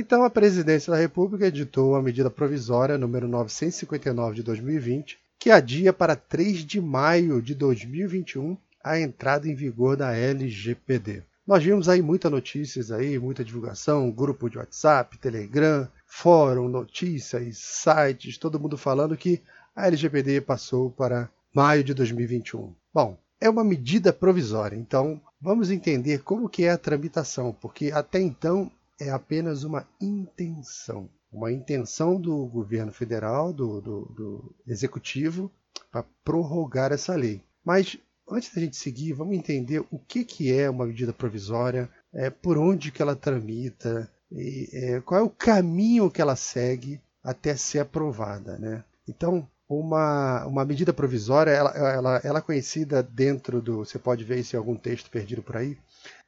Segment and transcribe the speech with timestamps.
[0.00, 5.92] Então, a Presidência da República editou a medida provisória número 959 de 2020, que adia
[5.92, 11.24] para 3 de maio de 2021 a entrada em vigor da LGPD.
[11.44, 18.38] Nós vimos aí muitas notícias aí, muita divulgação, grupo de WhatsApp, Telegram, fórum, notícias, sites,
[18.38, 19.42] todo mundo falando que
[19.74, 22.72] a LGPD passou para maio de 2021.
[22.94, 28.20] Bom, é uma medida provisória, então vamos entender como que é a tramitação, porque até
[28.20, 28.70] então
[29.00, 31.08] é apenas uma intenção.
[31.30, 35.50] Uma intenção do governo federal, do, do, do executivo,
[35.90, 37.42] para prorrogar essa lei.
[37.64, 37.98] Mas
[38.30, 42.56] antes da gente seguir, vamos entender o que, que é uma medida provisória, é, por
[42.56, 47.80] onde que ela tramita, e, é, qual é o caminho que ela segue até ser
[47.80, 48.58] aprovada.
[48.58, 48.84] Né?
[49.06, 54.38] Então, uma, uma medida provisória, ela, ela, ela é conhecida dentro do, você pode ver
[54.38, 55.76] isso em algum texto perdido por aí,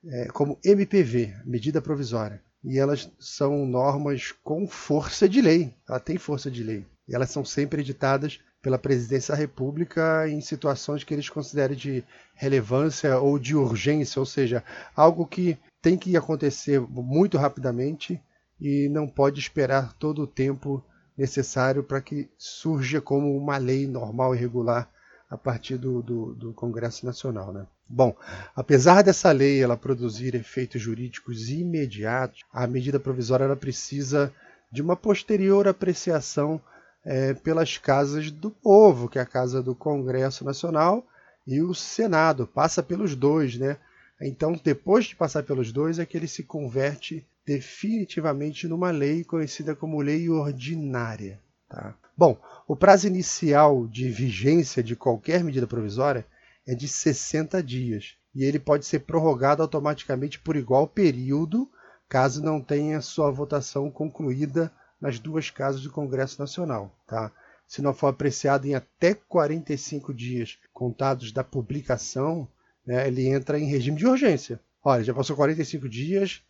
[0.07, 2.43] é, como MPV, medida provisória.
[2.63, 6.87] E elas são normas com força de lei, ela tem força de lei.
[7.09, 12.05] E elas são sempre editadas pela Presidência da República em situações que eles considerem de
[12.35, 14.63] relevância ou de urgência, ou seja,
[14.95, 18.21] algo que tem que acontecer muito rapidamente
[18.61, 20.85] e não pode esperar todo o tempo
[21.17, 24.91] necessário para que surja como uma lei normal e regular
[25.29, 27.53] a partir do, do, do, Congresso Nacional.
[27.53, 27.67] Né?
[27.93, 28.15] Bom,
[28.55, 34.33] apesar dessa lei ela produzir efeitos jurídicos imediatos, a medida provisória ela precisa
[34.71, 36.61] de uma posterior apreciação
[37.05, 41.05] é, pelas casas do povo, que é a casa do Congresso Nacional
[41.45, 43.77] e o Senado, passa pelos dois, né?
[44.23, 49.75] Então, depois de passar pelos dois, é que ele se converte definitivamente numa lei conhecida
[49.75, 51.41] como lei ordinária.
[51.69, 51.95] Tá?
[52.17, 56.25] Bom, o prazo inicial de vigência de qualquer medida provisória
[56.67, 61.69] é de 60 dias e ele pode ser prorrogado automaticamente por igual período,
[62.09, 66.95] caso não tenha sua votação concluída nas duas casas do Congresso Nacional.
[67.07, 67.33] Tá?
[67.67, 72.49] Se não for apreciado em até 45 dias contados da publicação,
[72.87, 74.61] né, ele entra em regime de urgência.
[74.83, 76.43] Olha, já passou 45 dias,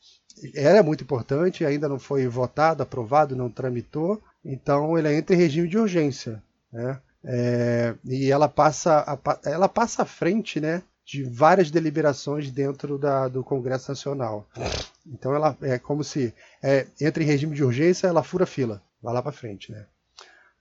[0.55, 5.69] era muito importante, ainda não foi votado, aprovado, não tramitou, então ele entra em regime
[5.69, 6.43] de urgência.
[6.73, 7.01] Né?
[7.25, 13.29] É, e ela passa, a, ela passa à frente né, de várias deliberações dentro da,
[13.29, 14.49] do Congresso Nacional.
[15.07, 19.13] Então ela é como se é, entra em regime de urgência, ela fura fila, vai
[19.13, 19.73] lá para frente.
[19.73, 19.85] Né?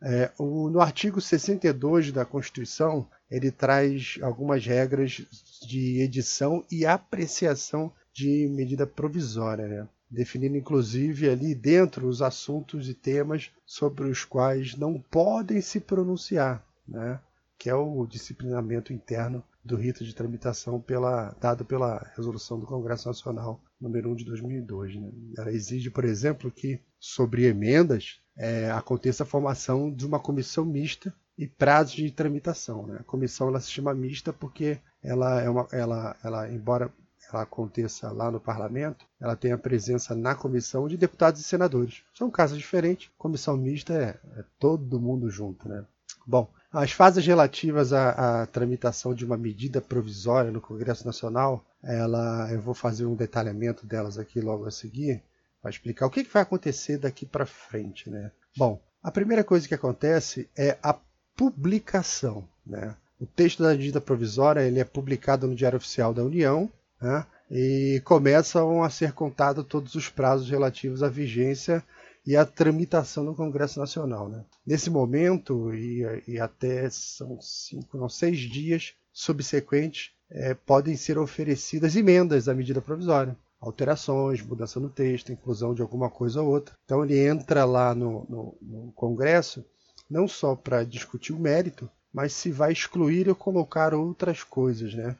[0.01, 5.21] É, o, no artigo 62 da Constituição, ele traz algumas regras
[5.67, 9.87] de edição e apreciação de medida provisória, né?
[10.09, 16.65] Definindo inclusive ali dentro os assuntos e temas sobre os quais não podem se pronunciar,
[16.87, 17.19] né?
[17.57, 23.07] que é o disciplinamento interno do rito de tramitação pela, dado pela resolução do Congresso
[23.07, 24.95] Nacional número 1 de 2002.
[24.95, 25.11] Né?
[25.37, 31.13] Ela exige, por exemplo, que sobre emendas é, aconteça a formação de uma comissão mista
[31.37, 32.87] e prazos de tramitação.
[32.87, 32.97] Né?
[32.99, 36.91] A comissão ela se chama mista porque ela é uma, ela, ela embora
[37.31, 42.01] ela aconteça lá no parlamento, ela tem a presença na comissão de deputados e senadores.
[42.13, 43.09] São casos diferentes.
[43.17, 45.85] Comissão mista é, é todo mundo junto, né?
[46.25, 52.51] Bom, as fases relativas à, à, tramitação de uma medida provisória no Congresso Nacional, ela,
[52.51, 55.23] eu vou fazer um detalhamento delas aqui logo a seguir,
[55.61, 58.09] para explicar o que, que vai acontecer daqui para frente.
[58.09, 58.31] Né?
[58.55, 60.95] Bom, a primeira coisa que acontece é a
[61.35, 62.47] publicação.
[62.65, 62.95] Né?
[63.19, 67.25] O texto da medida provisória ele é publicado no Diário Oficial da União né?
[67.49, 71.83] e começam a ser contados todos os prazos relativos à vigência
[72.25, 74.29] e a tramitação no Congresso Nacional.
[74.29, 74.43] Né?
[74.65, 81.95] Nesse momento, e, e, até são cinco, não, seis dias subsequentes, é, podem ser oferecidas
[81.95, 83.35] emendas à medida provisória.
[83.59, 86.75] Alterações, mudança no texto, inclusão de alguma coisa ou outra.
[86.85, 89.65] Então ele entra lá no, no, no Congresso
[90.09, 94.93] não só para discutir o mérito, mas se vai excluir ou colocar outras coisas.
[94.93, 95.15] Né?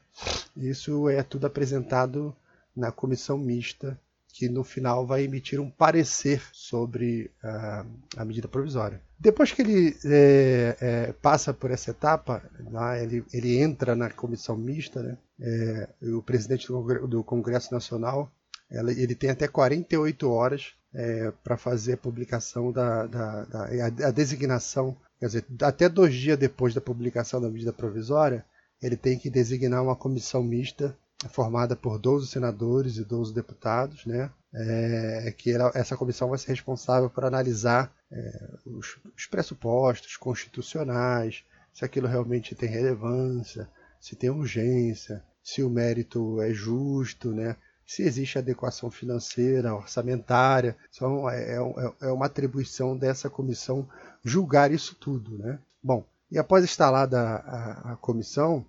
[0.55, 2.35] Isso é tudo apresentado
[2.75, 3.99] na comissão mista
[4.39, 9.01] que no final vai emitir um parecer sobre uh, a medida provisória.
[9.19, 12.41] Depois que ele é, é, passa por essa etapa,
[12.71, 15.17] lá ele, ele entra na comissão mista, né?
[15.41, 18.31] É, o presidente do, Congresso Nacional
[18.69, 24.07] ela, ele tem até 48 horas é, para fazer a publicação da, da, da a,
[24.07, 28.45] a, designação, quer dizer, até dois dias depois da publicação da medida provisória,
[28.81, 34.31] ele tem que designar uma comissão mista formada por 12 senadores e 12 deputados, né?
[34.53, 41.43] É, que ela, essa comissão vai ser responsável por analisar é, os, os, pressupostos constitucionais,
[41.71, 43.69] se aquilo realmente tem relevância,
[43.99, 47.55] se tem urgência, se o mérito é justo, né?
[47.89, 50.77] Se existe adequação financeira, orçamentária.
[50.95, 53.89] Então, é, é, é uma atribuição dessa comissão
[54.23, 55.39] julgar isso tudo.
[55.39, 55.57] Né?
[55.81, 58.63] Bom, e após instalada a, a comissão,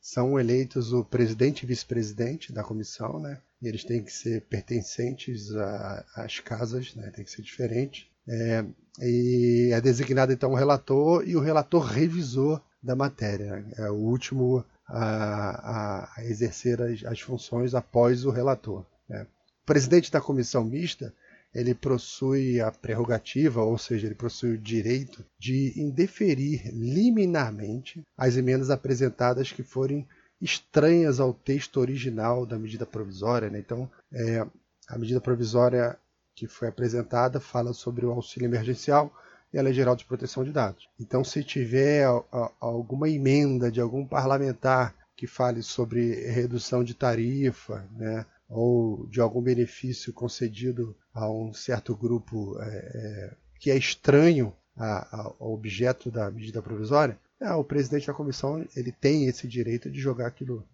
[0.00, 3.38] são eleitos o presidente e vice-presidente da comissão, né?
[3.60, 5.50] E eles têm que ser pertencentes
[6.16, 7.10] às casas, né?
[7.14, 8.10] Tem que ser diferente.
[8.26, 8.64] É,
[9.00, 13.64] e é designado então o relator e o relator revisor da matéria.
[13.76, 18.84] É o último a, a exercer as, as, funções após o relator.
[19.08, 19.26] Né?
[19.62, 21.14] O presidente da comissão mista
[21.54, 28.70] ele possui a prerrogativa, ou seja, ele possui o direito de indeferir liminarmente as emendas
[28.70, 30.08] apresentadas que forem
[30.40, 33.50] estranhas ao texto original da medida provisória.
[33.50, 33.58] Né?
[33.58, 34.46] Então, é,
[34.88, 35.98] a medida provisória
[36.34, 39.12] que foi apresentada fala sobre o auxílio emergencial
[39.52, 40.88] e a Lei Geral de Proteção de Dados.
[40.98, 42.06] Então, se tiver
[42.60, 49.40] alguma emenda de algum parlamentar que fale sobre redução de tarifa, né, ou de algum
[49.40, 56.62] benefício concedido a um certo grupo é, é, que é estranho ao objeto da medida
[56.62, 60.66] provisória, é, o presidente da comissão ele tem esse direito de jogar aquilo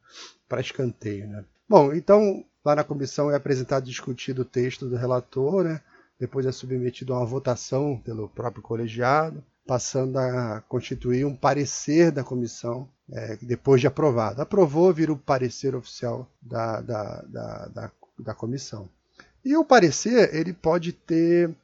[0.49, 1.27] para escanteio.
[1.27, 1.45] Né?
[1.69, 5.81] Bom, então lá na comissão é apresentado e discutido o texto do relator, né?
[6.19, 12.25] Depois é submetido a uma votação pelo próprio colegiado, passando a constituir um parecer da
[12.25, 14.41] comissão é, depois de aprovado.
[14.41, 18.89] Aprovou, vira o parecer oficial da, da, da, da, da comissão.
[19.45, 21.55] E o parecer ele pode ter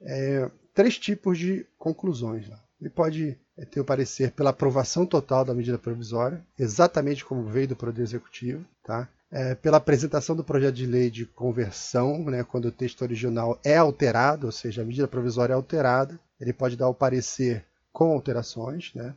[0.00, 2.50] é, três tipos de conclusões.
[2.80, 7.68] Ele pode é, ter o parecer pela aprovação total da medida provisória, exatamente como veio
[7.68, 9.08] do Poder Executivo, tá?
[9.30, 13.76] É, pela apresentação do projeto de lei de conversão, né, quando o texto original é
[13.76, 18.92] alterado, ou seja, a medida provisória é alterada, ele pode dar o parecer com alterações,
[18.94, 19.14] né,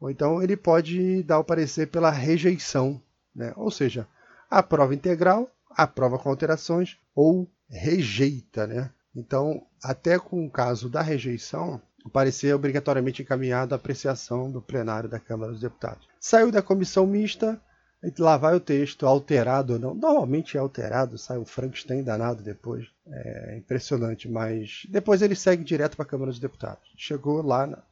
[0.00, 3.00] ou então ele pode dar o parecer pela rejeição,
[3.34, 4.06] né, ou seja,
[4.50, 8.66] aprova integral, aprova com alterações ou rejeita.
[8.66, 8.90] Né.
[9.14, 14.62] Então, até com o caso da rejeição, o parecer é obrigatoriamente encaminhado à apreciação do
[14.62, 16.06] plenário da Câmara dos Deputados.
[16.20, 17.60] Saiu da comissão mista,
[18.18, 19.94] lá vai o texto, alterado ou não.
[19.94, 22.86] Normalmente é alterado, sai um Frankenstein danado depois.
[23.08, 26.92] É impressionante, mas depois ele segue direto para a Câmara dos Deputados.
[26.96, 27.82] Chegou lá na,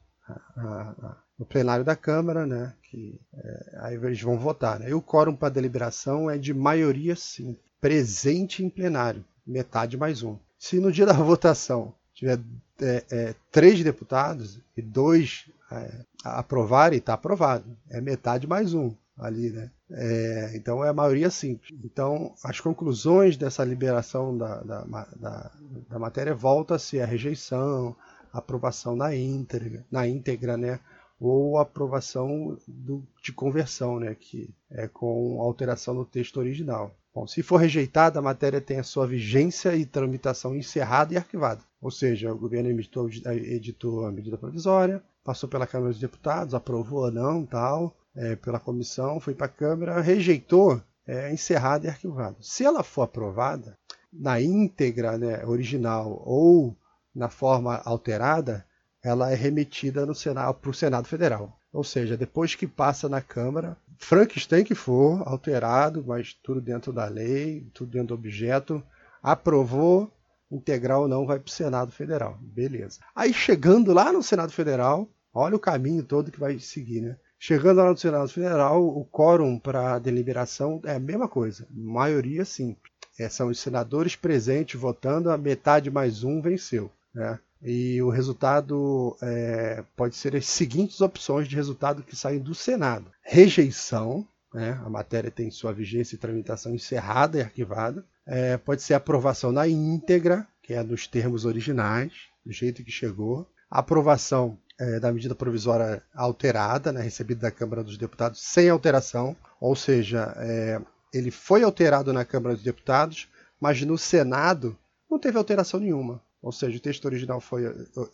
[0.55, 2.73] na, na, no plenário da Câmara, né?
[2.83, 4.79] Que, é, aí eles vão votar.
[4.79, 4.89] Né?
[4.89, 10.37] E o quórum para deliberação é de maioria sim, presente em plenário, metade mais um.
[10.57, 12.39] Se no dia da votação tiver
[12.81, 17.65] é, é, três deputados e dois é, aprovarem, está aprovado.
[17.89, 19.71] É metade mais um ali, né?
[19.91, 21.77] É, então é a maioria simples.
[21.83, 25.51] Então as conclusões dessa liberação da, da, da,
[25.89, 27.95] da matéria volta-se a rejeição,
[28.31, 30.79] aprovação na íntegra, na íntegra, né?
[31.19, 34.15] Ou aprovação do, de conversão, né?
[34.15, 36.93] Que é com alteração no texto original.
[37.13, 41.61] Bom, se for rejeitada, a matéria tem a sua vigência e tramitação encerrada e arquivada.
[41.81, 47.05] Ou seja, o governo editou, editou a medida provisória, passou pela Câmara dos Deputados, aprovou
[47.05, 52.37] ou não, tal, é, pela comissão, foi para a Câmara, rejeitou, é, encerrada e arquivada.
[52.41, 53.77] Se ela for aprovada
[54.11, 56.75] na íntegra né, original ou
[57.13, 58.65] na forma alterada,
[59.03, 61.57] ela é remetida para o Senado Federal.
[61.71, 67.05] Ou seja, depois que passa na Câmara, Frankenstein que for, alterado, mas tudo dentro da
[67.05, 68.81] lei, tudo dentro do objeto,
[69.21, 70.11] aprovou,
[70.49, 72.37] integral ou não, vai para o Senado Federal.
[72.41, 72.99] Beleza.
[73.15, 77.17] Aí chegando lá no Senado Federal, olha o caminho todo que vai seguir, né?
[77.39, 82.93] Chegando lá no Senado Federal, o quórum para deliberação é a mesma coisa, maioria simples.
[83.19, 86.91] É, são os senadores presentes votando, a metade mais um venceu.
[87.13, 87.39] Né?
[87.61, 93.11] E o resultado é, pode ser as seguintes opções de resultado que saem do Senado:
[93.23, 94.79] rejeição, né?
[94.83, 98.05] a matéria tem sua vigência e tramitação encerrada e arquivada.
[98.27, 102.11] É, pode ser aprovação na íntegra, que é nos termos originais,
[102.45, 103.47] do jeito que chegou.
[103.69, 109.75] Aprovação é, da medida provisória alterada, né, recebida da Câmara dos Deputados sem alteração, ou
[109.75, 110.81] seja, é,
[111.13, 113.29] ele foi alterado na Câmara dos Deputados,
[113.59, 114.77] mas no Senado
[115.09, 116.21] não teve alteração nenhuma.
[116.41, 117.65] Ou seja, o texto original foi,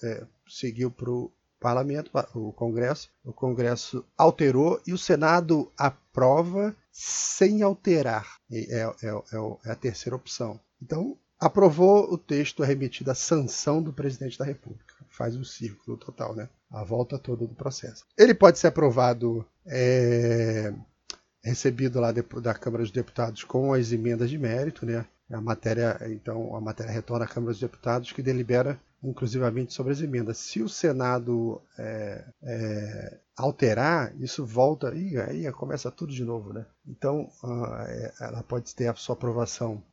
[0.04, 7.62] é, seguiu para o parlamento, o Congresso, o Congresso alterou e o Senado aprova sem
[7.62, 8.38] alterar.
[8.52, 9.10] É, é, é,
[9.66, 10.60] é a terceira opção.
[10.82, 16.36] Então, aprovou o texto remetido à sanção do presidente da República faz o círculo total,
[16.36, 16.50] né?
[16.70, 18.06] A volta toda do processo.
[18.18, 20.74] Ele pode ser aprovado, é,
[21.44, 25.06] recebido lá da Câmara dos Deputados com as emendas de mérito, né?
[25.30, 30.02] A matéria, então, a matéria retorna à Câmara dos Deputados que delibera inclusivamente sobre as
[30.02, 30.38] emendas.
[30.38, 36.66] Se o Senado é, é, alterar, isso volta e aí começa tudo de novo, né?
[36.86, 39.84] Então, uh, ela pode ter a sua aprovação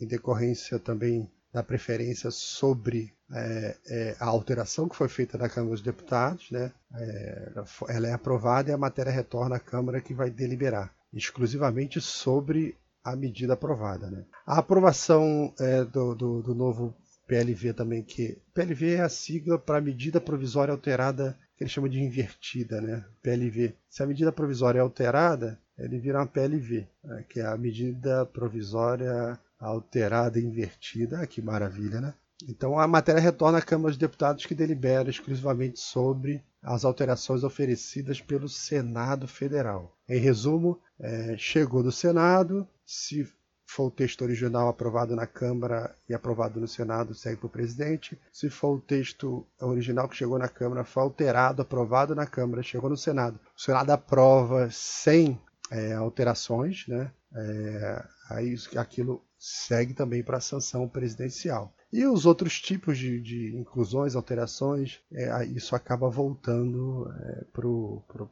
[0.00, 5.72] em decorrência também da preferência sobre é, é, a alteração que foi feita na Câmara
[5.72, 6.72] dos Deputados, né?
[6.94, 7.52] É,
[7.88, 13.16] ela é aprovada e a matéria retorna à Câmara que vai deliberar exclusivamente sobre a
[13.16, 14.10] medida aprovada.
[14.10, 14.24] Né?
[14.46, 16.94] A aprovação é, do, do, do, novo
[17.26, 22.00] PLV também, que PLV é a sigla para medida provisória alterada, que ele chama de
[22.00, 23.04] invertida, né?
[23.22, 23.74] PLV.
[23.88, 27.24] Se a medida provisória é alterada, ele vira uma PLV, né?
[27.28, 31.20] que é a medida provisória alterada invertida.
[31.20, 32.14] Ah, que maravilha, né?
[32.48, 38.20] Então a matéria retorna à Câmara dos Deputados que delibera exclusivamente sobre as alterações oferecidas
[38.20, 39.96] pelo Senado Federal.
[40.08, 43.28] Em resumo, é, chegou do Senado, se
[43.66, 48.18] for o texto original aprovado na Câmara e aprovado no Senado, segue para o presidente.
[48.32, 52.88] Se for o texto original que chegou na Câmara, foi alterado, aprovado na Câmara, chegou
[52.88, 53.38] no Senado.
[53.56, 55.38] O Senado aprova sem
[55.70, 57.12] é, alterações, né?
[57.34, 61.72] É, aí aquilo segue também para a sanção presidencial.
[61.92, 67.44] E os outros tipos de, de inclusões, alterações, é, isso acaba voltando é,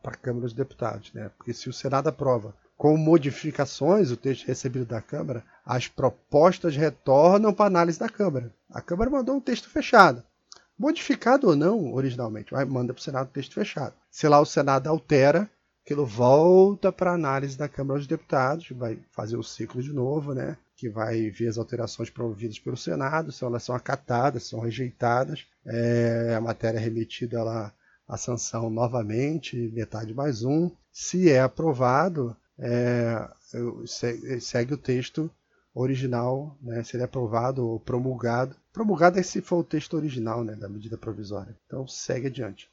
[0.02, 1.12] para a Câmara dos Deputados.
[1.14, 1.30] Né?
[1.38, 7.54] Porque se o Senado aprova com modificações o texto recebido da Câmara, as propostas retornam
[7.54, 8.52] para análise da Câmara.
[8.70, 10.22] A Câmara mandou um texto fechado.
[10.78, 13.94] Modificado ou não originalmente, vai manda para o Senado o texto fechado.
[14.10, 15.48] Se lá o Senado altera,
[15.82, 20.58] aquilo volta para análise da Câmara dos Deputados, vai fazer o ciclo de novo, né?
[20.76, 26.34] Que vai ver as alterações promovidas pelo Senado, se elas são acatadas, são rejeitadas, é,
[26.36, 27.72] a matéria é remetida lá
[28.06, 30.70] à sanção novamente, metade mais um.
[30.92, 33.26] Se é aprovado, é,
[34.40, 35.30] segue o texto
[35.74, 38.54] original, né, se ele é aprovado ou promulgado.
[38.72, 41.56] Promulgado é se for o texto original né, da medida provisória.
[41.66, 42.70] Então segue adiante.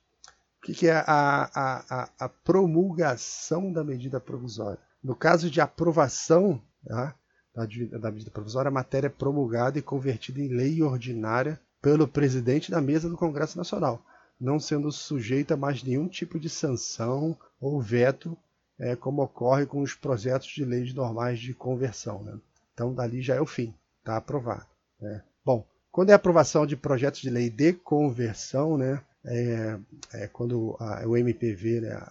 [0.59, 4.79] O que, que é a, a, a, a promulgação da medida provisória?
[5.03, 7.13] No caso de aprovação, tá,
[7.55, 12.81] da medida provisória, a matéria é promulgada e convertida em lei ordinária pelo presidente da
[12.81, 14.03] mesa do Congresso Nacional,
[14.39, 18.37] não sendo sujeita a mais nenhum tipo de sanção ou veto,
[18.79, 22.23] é, como ocorre com os projetos de leis normais de conversão.
[22.23, 22.37] Né?
[22.73, 24.65] Então, dali já é o fim, está aprovado.
[24.99, 25.21] Né?
[25.45, 29.77] Bom, quando é aprovação de projetos de lei de conversão, né, é,
[30.13, 32.07] é quando a, o MPV, né,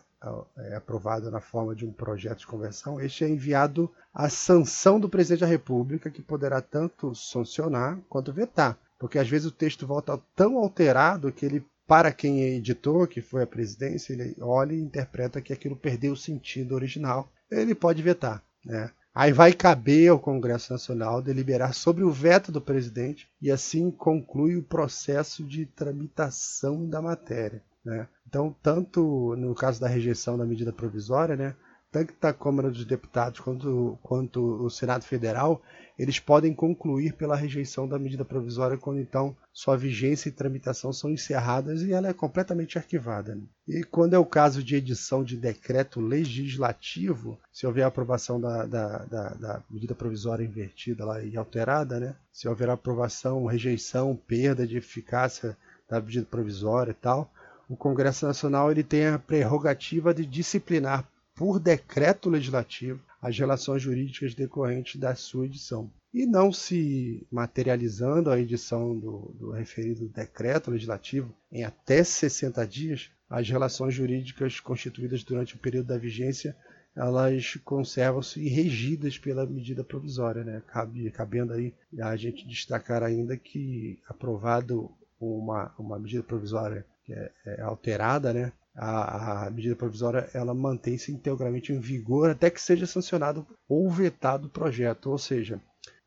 [0.57, 5.09] é aprovado na forma de um projeto de conversão, este é enviado à sanção do
[5.09, 8.79] presidente da República, que poderá tanto sancionar quanto vetar.
[8.99, 13.21] Porque às vezes o texto volta tão alterado que ele, para quem é editor, que
[13.21, 17.29] foi a presidência, ele olha e interpreta que aquilo perdeu o sentido original.
[17.51, 18.43] Ele pode vetar.
[18.65, 18.91] Né?
[19.15, 24.57] Aí vai caber ao Congresso Nacional deliberar sobre o veto do presidente e assim conclui
[24.57, 27.63] o processo de tramitação da matéria.
[27.85, 28.07] Né?
[28.27, 31.55] Então, tanto no caso da rejeição da medida provisória, né,
[31.93, 35.63] tanto da Câmara dos Deputados quanto, quanto o Senado Federal,
[35.99, 41.11] eles podem concluir pela rejeição da medida provisória quando então sua vigência e tramitação são
[41.11, 43.35] encerradas e ela é completamente arquivada.
[43.35, 43.43] Né?
[43.69, 48.99] E quando é o caso de edição de decreto legislativo, se houver aprovação da, da,
[49.05, 52.17] da, da medida provisória invertida lá e alterada, né?
[52.33, 55.57] se houver aprovação, rejeição, perda de eficácia
[55.91, 57.31] da medida provisória e tal,
[57.73, 64.35] o Congresso Nacional ele tem a prerrogativa de disciplinar por decreto legislativo as relações jurídicas
[64.35, 65.91] decorrentes da sua edição.
[66.13, 73.11] E não se materializando a edição do, do referido decreto legislativo em até 60 dias,
[73.31, 76.55] as relações jurídicas constituídas durante o período da vigência
[76.95, 80.63] elas conservam-se regidas pela medida provisória, né?
[80.67, 87.31] Cabe, cabendo aí a gente destacar ainda que aprovado uma, uma medida provisória que é,
[87.47, 88.53] é alterada, né?
[88.75, 94.47] A, a, medida provisória ela mantém-se integralmente em vigor até que seja sancionado ou vetado
[94.47, 95.61] o projeto, ou seja,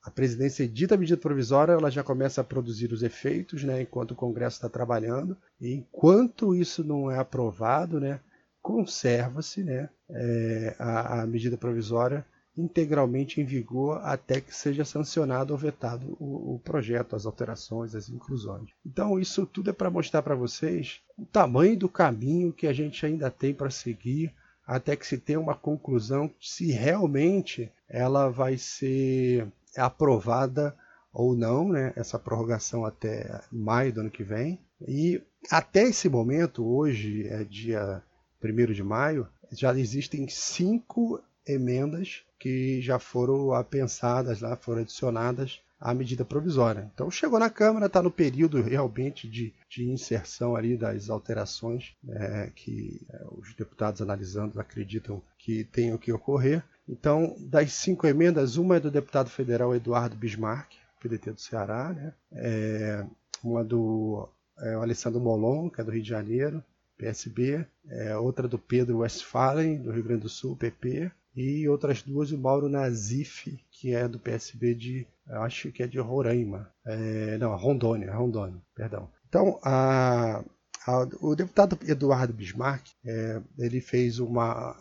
[0.04, 4.12] a presidência edita a medida provisória, ela já começa a produzir os efeitos, né, enquanto
[4.12, 8.20] o Congresso está trabalhando, e enquanto isso não é aprovado, né,
[8.62, 12.26] conserva-se né, é, a, a medida provisória
[12.58, 18.10] integralmente em vigor até que seja sancionado ou vetado o, o projeto, as alterações, as
[18.10, 18.70] inclusões.
[18.86, 23.06] Então, isso tudo é para mostrar para vocês o tamanho do caminho que a gente
[23.06, 24.34] ainda tem para seguir
[24.66, 29.48] até que se tenha uma conclusão se realmente ela vai ser
[29.78, 30.76] aprovada
[31.14, 34.60] ou não, né, essa prorrogação até maio do ano que vem.
[34.86, 38.04] E até esse momento, hoje é dia
[38.44, 45.94] 1 de maio, já existem cinco emendas que já foram pensadas lá, foram adicionadas à
[45.94, 46.90] medida provisória.
[46.94, 52.52] Então chegou na Câmara, está no período realmente de, de inserção ali das alterações é,
[52.56, 56.64] que é, os deputados analisando acreditam que tenham que ocorrer.
[56.88, 62.14] Então, das cinco emendas, uma é do deputado federal Eduardo Bismarck, PDT do Ceará, né?
[62.32, 63.06] É,
[63.44, 64.28] uma do
[64.60, 66.64] é, Alessandro Molon, que é do Rio de Janeiro,
[66.98, 72.30] PSB, é, outra do Pedro Westphalen, do Rio Grande do Sul, PP, e outras duas
[72.30, 77.56] do Mauro Nazif, que é do PSB de, acho que é de Roraima, é, não,
[77.56, 79.10] Rondônia, Rondônia, perdão.
[79.28, 80.44] Então, a,
[80.88, 84.78] a, o deputado Eduardo Bismarck, é, ele fez uma,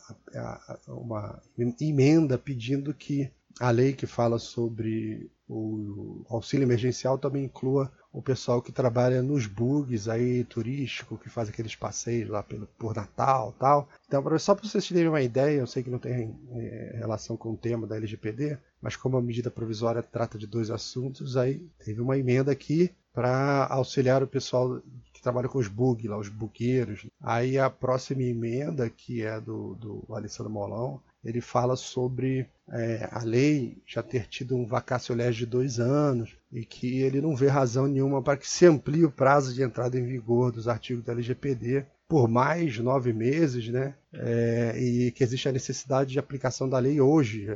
[0.86, 1.42] uma
[1.80, 8.62] emenda pedindo que a lei que fala sobre o auxílio emergencial também inclua o pessoal
[8.62, 13.88] que trabalha nos bugs aí turístico, que faz aqueles passeios lá pelo, por Natal tal.
[14.06, 17.52] Então, só para vocês terem uma ideia, eu sei que não tem é, relação com
[17.52, 22.00] o tema da LGPD, mas como a medida provisória trata de dois assuntos, aí teve
[22.00, 24.80] uma emenda aqui para auxiliar o pessoal
[25.12, 27.06] que trabalha com os bugs, lá, os bugueiros.
[27.20, 33.22] Aí a próxima emenda, que é do, do Alessandro Molão, ele fala sobre é, a
[33.22, 37.48] lei já ter tido um vacácio legis de dois anos e que ele não vê
[37.48, 41.12] razão nenhuma para que se amplie o prazo de entrada em vigor dos artigos da
[41.12, 43.94] LGPD por mais nove meses, né?
[44.12, 47.46] É, e que existe a necessidade de aplicação da lei hoje.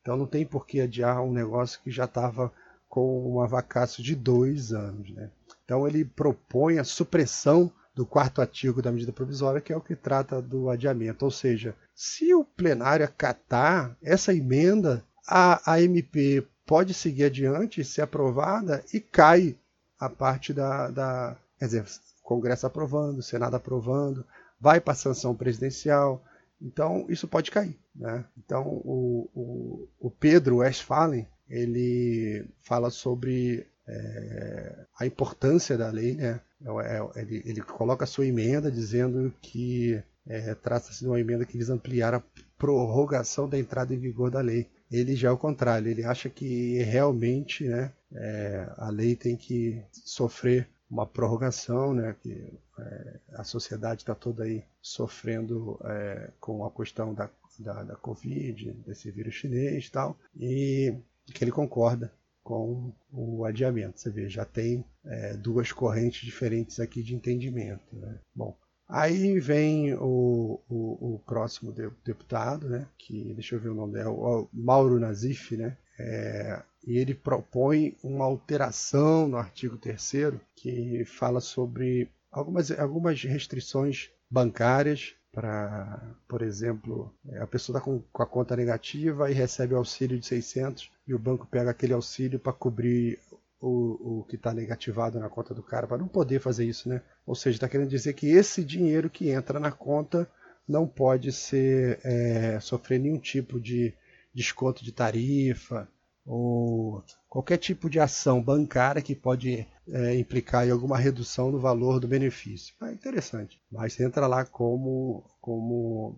[0.00, 2.52] Então não tem por que adiar um negócio que já estava
[2.88, 5.30] com um vacácio de dois anos, né?
[5.64, 9.94] Então ele propõe a supressão do quarto artigo da medida provisória, que é o que
[9.94, 11.24] trata do adiamento.
[11.24, 18.02] Ou seja, se o plenário acatar essa emenda, a, a MP pode seguir adiante, ser
[18.02, 19.56] aprovada e cai
[19.98, 21.36] a parte da, da.
[21.58, 21.84] Quer dizer,
[22.22, 24.24] Congresso aprovando, Senado aprovando,
[24.60, 26.24] vai para a sanção presidencial.
[26.60, 27.76] Então, isso pode cair.
[27.94, 28.24] Né?
[28.38, 36.40] Então, o, o, o Pedro Westphalen ele fala sobre é, a importância da lei, né?
[36.64, 41.44] É, é, ele, ele, coloca a sua emenda dizendo que é, trata-se de uma emenda
[41.44, 42.22] que visa ampliar a
[42.56, 44.68] prorrogação da entrada em vigor da lei.
[44.90, 49.82] Ele já é o contrário, ele acha que realmente né, é, a lei tem que
[49.90, 56.70] sofrer uma prorrogação, né, que é, a sociedade está toda aí sofrendo é, com a
[56.70, 60.94] questão da, da, da Covid, desse vírus chinês e tal, e
[61.26, 64.00] que ele concorda com o adiamento.
[64.00, 67.94] Você vê, já tem é, duas correntes diferentes aqui de entendimento.
[67.94, 68.18] Né?
[68.34, 68.56] Bom,
[68.88, 71.72] aí vem o, o, o, próximo
[72.04, 72.86] deputado, né?
[72.98, 75.76] que deixa eu ver o nome dele, o Mauro Nazif, né?
[75.98, 84.10] É, e ele propõe uma alteração no artigo 3 que fala sobre algumas, algumas restrições
[84.28, 89.74] bancárias para, por exemplo, é, a pessoa está com, com, a conta negativa e recebe
[89.74, 93.18] o auxílio de 600 e o banco pega aquele auxílio para cobrir
[93.58, 97.00] o, o que está negativado na conta do cara, para não poder fazer isso, né?
[97.24, 100.28] Ou seja, está querendo dizer que esse dinheiro que entra na conta
[100.68, 103.94] não pode ser é, sofrer nenhum tipo de
[104.34, 105.88] desconto de tarifa
[106.26, 111.98] ou qualquer tipo de ação bancária que pode é, implicar em alguma redução no valor
[111.98, 112.74] do benefício.
[112.82, 116.16] É interessante, mas entra lá como, como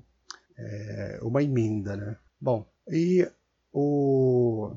[0.56, 1.96] é, uma emenda.
[1.96, 2.16] Né?
[2.40, 3.28] Bom, e
[3.72, 4.72] o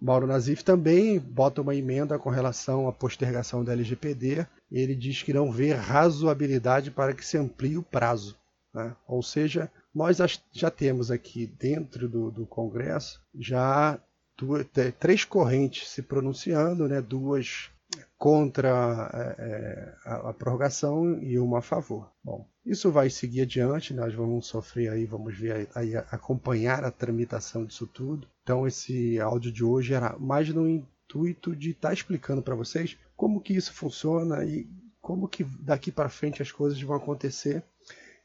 [0.00, 4.46] Mauro Nazif também bota uma emenda com relação à postergação da LGPD.
[4.70, 8.36] Ele diz que não vê razoabilidade para que se amplie o prazo.
[8.72, 8.94] Né?
[9.06, 10.18] Ou seja, nós
[10.52, 13.98] já temos aqui dentro do, do Congresso já
[14.36, 14.66] duas,
[14.98, 17.00] três correntes se pronunciando, né?
[17.00, 17.70] duas
[18.16, 22.10] contra é, a, a, prorrogação e uma a favor.
[22.22, 27.64] Bom, isso vai seguir adiante, nós vamos sofrer aí, vamos ver aí, acompanhar a tramitação
[27.64, 28.26] disso tudo.
[28.42, 32.96] Então esse áudio de hoje era mais no intuito de estar tá explicando para vocês
[33.16, 34.68] como que isso funciona e
[35.00, 37.62] como que daqui para frente as coisas vão acontecer.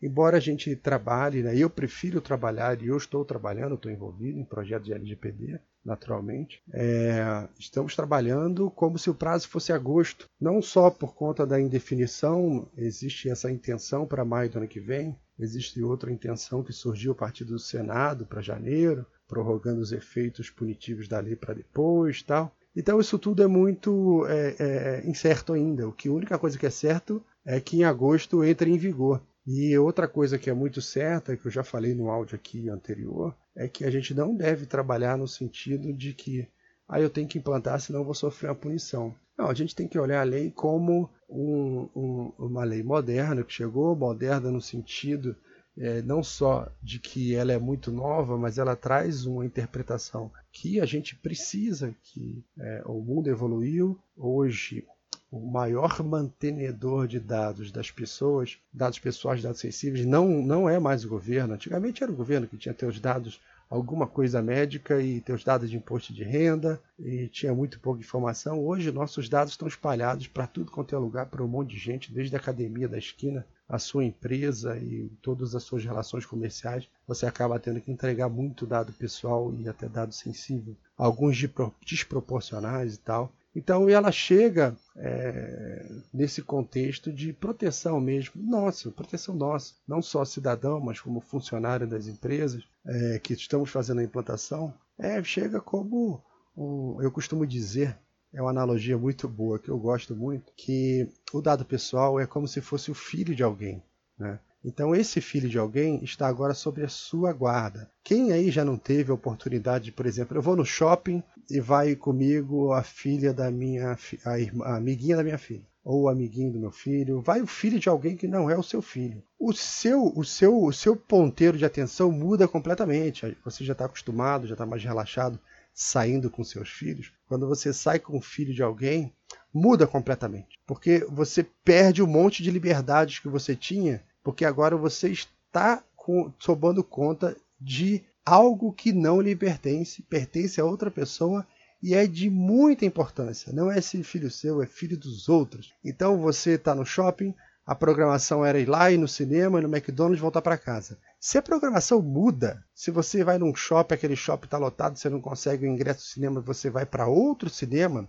[0.01, 4.45] Embora a gente trabalhe, né, eu prefiro trabalhar e eu estou trabalhando, estou envolvido em
[4.45, 6.61] projetos de LGPD, naturalmente.
[6.71, 12.69] É, estamos trabalhando como se o prazo fosse agosto, não só por conta da indefinição,
[12.77, 17.15] existe essa intenção para maio do ano que vem, existe outra intenção que surgiu a
[17.15, 22.55] partir do Senado para janeiro, prorrogando os efeitos punitivos da lei para depois tal.
[22.75, 25.87] Então isso tudo é muito é, é, incerto ainda.
[25.87, 29.21] O que a única coisa que é certo é que em agosto entre em vigor.
[29.51, 33.35] E outra coisa que é muito certa, que eu já falei no áudio aqui anterior,
[33.55, 36.47] é que a gente não deve trabalhar no sentido de que
[36.87, 39.15] ah, eu tenho que implantar, senão vou sofrer uma punição.
[39.35, 43.51] Não, a gente tem que olhar a lei como um, um, uma lei moderna que
[43.51, 45.35] chegou, moderna no sentido
[45.75, 50.79] é, não só de que ela é muito nova, mas ela traz uma interpretação que
[50.79, 53.99] a gente precisa, que é, o mundo evoluiu.
[54.15, 54.85] Hoje
[55.31, 61.05] o maior mantenedor de dados das pessoas, dados pessoais, dados sensíveis, não, não é mais
[61.05, 61.53] o governo.
[61.53, 63.39] Antigamente era o governo que tinha os dados
[63.69, 68.65] alguma coisa médica e teus dados de imposto de renda e tinha muito pouca informação.
[68.65, 72.11] Hoje nossos dados estão espalhados para tudo quanto é lugar, para um monte de gente,
[72.11, 76.87] desde a academia da esquina, a sua empresa e todas as suas relações comerciais.
[77.07, 81.37] Você acaba tendo que entregar muito dado pessoal e até dado sensível, alguns
[81.85, 83.31] desproporcionais e tal.
[83.59, 90.79] Então ela chega é, nesse contexto de proteção mesmo, nossa, proteção nossa, não só cidadão,
[90.79, 96.23] mas como funcionário das empresas é, que estamos fazendo a implantação, é, chega como,
[96.55, 97.97] um, eu costumo dizer,
[98.31, 102.47] é uma analogia muito boa que eu gosto muito, que o dado pessoal é como
[102.47, 103.83] se fosse o filho de alguém,
[104.17, 104.39] né?
[104.63, 107.89] Então esse filho de alguém está agora sob a sua guarda.
[108.03, 111.95] Quem aí já não teve a oportunidade, por exemplo, eu vou no shopping e vai
[111.95, 116.51] comigo a filha da minha a, irmã, a amiguinha da minha filha ou o amiguinho
[116.51, 119.23] do meu filho, vai o filho de alguém que não é o seu filho.
[119.39, 123.35] O seu, o seu, o seu ponteiro de atenção muda completamente.
[123.43, 125.39] Você já está acostumado, já está mais relaxado
[125.73, 127.11] saindo com seus filhos.
[127.27, 129.13] Quando você sai com o filho de alguém,
[129.53, 135.09] muda completamente, porque você perde um monte de liberdades que você tinha porque agora você
[135.09, 141.45] está com, tomando conta de algo que não lhe pertence, pertence a outra pessoa
[141.81, 143.51] e é de muita importância.
[143.53, 145.73] Não é esse filho seu, é filho dos outros.
[145.83, 147.33] Então você está no shopping,
[147.65, 150.97] a programação era ir lá, ir no cinema, no McDonald's voltar para casa.
[151.19, 155.21] Se a programação muda, se você vai num shopping, aquele shopping está lotado, você não
[155.21, 158.07] consegue o ingresso do cinema, você vai para outro cinema,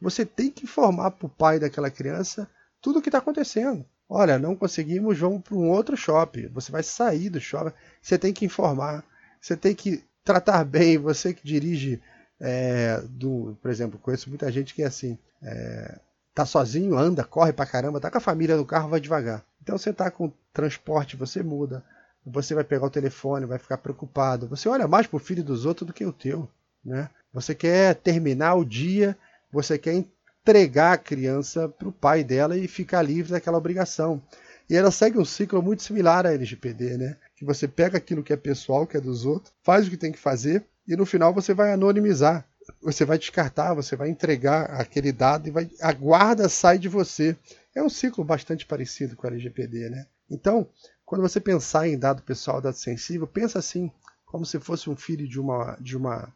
[0.00, 2.48] você tem que informar para o pai daquela criança
[2.80, 3.84] tudo o que está acontecendo.
[4.08, 6.48] Olha, não conseguimos, vamos para um outro shopping.
[6.48, 9.04] Você vai sair do shopping, você tem que informar,
[9.40, 10.96] você tem que tratar bem.
[10.96, 12.00] Você que dirige,
[12.40, 15.98] é, do, por exemplo, conheço muita gente que é assim, é,
[16.34, 19.44] tá sozinho, anda, corre pra caramba, tá com a família no carro, vai devagar.
[19.62, 21.84] Então você tá com transporte, você muda.
[22.24, 24.48] Você vai pegar o telefone, vai ficar preocupado.
[24.48, 26.48] Você olha mais pro filho dos outros do que o teu,
[26.84, 27.10] né?
[27.32, 29.16] Você quer terminar o dia,
[29.52, 30.04] você quer
[30.48, 34.22] entregar a criança para o pai dela e ficar livre daquela obrigação.
[34.68, 37.16] E ela segue um ciclo muito similar à LGPD, né?
[37.36, 40.10] Que você pega aquilo que é pessoal, que é dos outros, faz o que tem
[40.10, 42.46] que fazer e no final você vai anonimizar.
[42.82, 47.36] Você vai descartar, você vai entregar aquele dado e vai, a guarda sai de você.
[47.74, 50.06] É um ciclo bastante parecido com a LGPD, né?
[50.30, 50.66] Então,
[51.04, 53.90] quando você pensar em dado pessoal, dado sensível, pensa assim,
[54.24, 56.32] como se fosse um filho de uma, de uma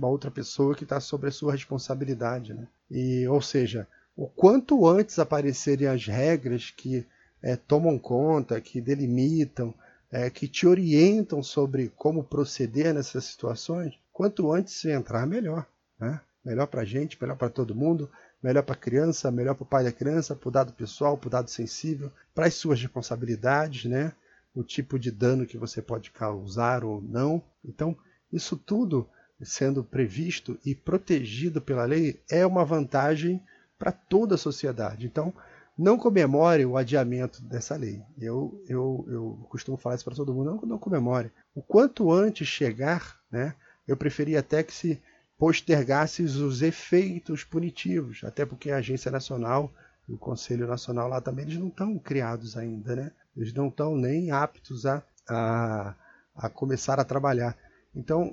[0.00, 2.54] uma outra pessoa que está sobre a sua responsabilidade.
[2.54, 2.66] Né?
[2.90, 3.86] E, ou seja,
[4.16, 7.06] o quanto antes aparecerem as regras que
[7.42, 9.74] é, tomam conta, que delimitam,
[10.10, 15.66] é, que te orientam sobre como proceder nessas situações, quanto antes você entrar, melhor.
[15.98, 16.18] Né?
[16.42, 18.10] Melhor para a gente, melhor para todo mundo,
[18.42, 21.28] melhor para a criança, melhor para o pai da criança, para o dado pessoal, para
[21.28, 24.14] o dado sensível, para as suas responsabilidades, né?
[24.54, 27.42] o tipo de dano que você pode causar ou não.
[27.62, 27.94] Então,
[28.32, 29.06] isso tudo
[29.42, 33.42] sendo previsto e protegido pela lei é uma vantagem
[33.78, 35.06] para toda a sociedade.
[35.06, 35.32] Então,
[35.76, 38.02] não comemore o adiamento dessa lei.
[38.18, 41.30] Eu, eu, eu costumo falar isso para todo mundo, não, não comemore.
[41.54, 43.54] O quanto antes chegar, né,
[43.88, 45.00] eu preferia até que se
[45.38, 49.72] postergasse os efeitos punitivos, até porque a Agência Nacional
[50.12, 53.12] o Conselho Nacional lá também, eles não estão criados ainda, né?
[53.36, 55.94] Eles não estão nem aptos a, a,
[56.34, 57.56] a começar a trabalhar.
[57.94, 58.32] Então,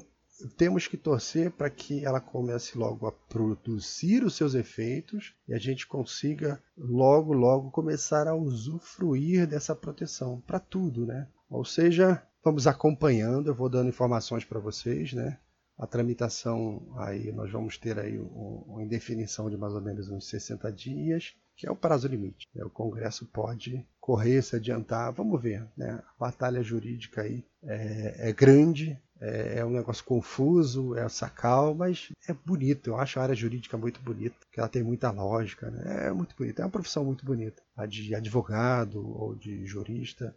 [0.58, 5.58] temos que torcer para que ela comece logo a produzir os seus efeitos e a
[5.58, 11.28] gente consiga logo, logo começar a usufruir dessa proteção para tudo, né?
[11.50, 15.40] Ou seja, vamos acompanhando, eu vou dando informações para vocês, né?
[15.78, 20.72] A tramitação aí nós vamos ter aí uma indefinição de mais ou menos uns 60
[20.72, 22.48] dias, que é o prazo limite.
[22.56, 26.02] O Congresso pode correr, se adiantar, vamos ver, né?
[26.08, 32.10] A batalha jurídica aí é, é grande, é, é, um negócio confuso, é sacal, mas
[32.28, 32.90] é bonito.
[32.90, 36.08] Eu acho a área jurídica muito bonita, porque ela tem muita lógica, né?
[36.08, 36.62] É muito bonita.
[36.62, 37.62] É uma profissão muito bonita.
[37.76, 40.36] A de advogado ou de jurista.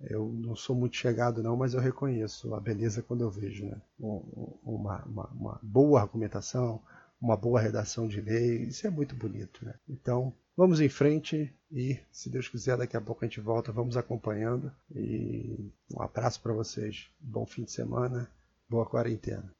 [0.00, 3.80] Eu não sou muito chegado, não, mas eu reconheço a beleza quando eu vejo né?
[4.00, 6.82] uma, uma, uma boa argumentação,
[7.20, 8.64] uma boa redação de lei.
[8.64, 9.64] Isso é muito bonito.
[9.64, 9.74] Né?
[9.88, 13.72] Então, vamos em frente e, se Deus quiser, daqui a pouco a gente volta.
[13.72, 14.72] Vamos acompanhando.
[14.94, 17.10] E um abraço para vocês.
[17.18, 18.30] Bom fim de semana.
[18.68, 19.52] Boa quarentena.